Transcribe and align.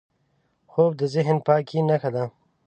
خوب 0.71 0.91
د 0.99 1.01
ذهن 1.13 1.37
پاکۍ 1.45 1.79
نښه 1.89 2.09
ده 2.15 2.23